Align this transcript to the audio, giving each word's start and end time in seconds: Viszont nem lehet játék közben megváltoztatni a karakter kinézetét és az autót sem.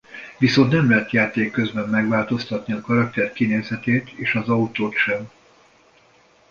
Viszont 0.37 0.71
nem 0.71 0.89
lehet 0.89 1.11
játék 1.11 1.51
közben 1.51 1.89
megváltoztatni 1.89 2.73
a 2.73 2.81
karakter 2.81 3.33
kinézetét 3.33 4.09
és 4.09 4.33
az 4.35 4.49
autót 4.49 4.95
sem. 4.95 5.29